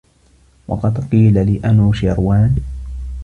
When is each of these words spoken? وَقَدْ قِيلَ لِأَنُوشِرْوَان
وَقَدْ 0.67 0.97
قِيلَ 1.11 1.33
لِأَنُوشِرْوَان 1.45 2.55